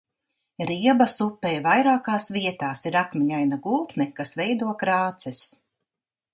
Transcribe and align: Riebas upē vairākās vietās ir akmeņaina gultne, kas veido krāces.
Riebas 0.69 1.13
upē 1.25 1.51
vairākās 1.67 2.25
vietās 2.37 2.83
ir 2.91 2.99
akmeņaina 3.03 3.61
gultne, 3.69 4.11
kas 4.21 4.35
veido 4.43 4.75
krāces. 4.83 5.47